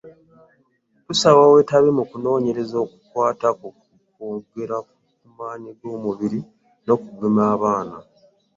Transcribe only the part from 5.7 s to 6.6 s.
g’omubiri